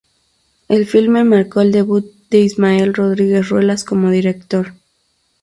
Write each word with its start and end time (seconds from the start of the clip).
El 0.67 0.87
filme 0.87 1.23
marcó 1.23 1.61
el 1.61 1.71
debut 1.71 2.07
de 2.31 2.39
Ismael 2.39 2.95
Rodríguez 2.95 3.49
Ruelas 3.49 3.83
como 3.83 4.09
director. 4.09 4.73